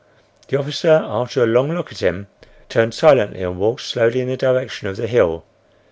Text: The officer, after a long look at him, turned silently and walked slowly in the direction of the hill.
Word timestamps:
The 0.47 0.57
officer, 0.57 1.03
after 1.05 1.43
a 1.43 1.45
long 1.45 1.69
look 1.73 1.91
at 1.91 1.99
him, 2.01 2.25
turned 2.69 2.95
silently 2.95 3.43
and 3.43 3.59
walked 3.59 3.81
slowly 3.81 4.21
in 4.21 4.29
the 4.29 4.35
direction 4.35 4.87
of 4.87 4.95
the 4.95 5.05
hill. 5.05 5.43